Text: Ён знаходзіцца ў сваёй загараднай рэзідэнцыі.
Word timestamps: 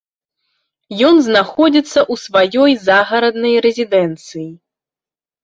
Ён 1.09 1.19
знаходзіцца 1.27 1.99
ў 2.13 2.23
сваёй 2.23 2.71
загараднай 2.87 3.55
рэзідэнцыі. 3.69 4.49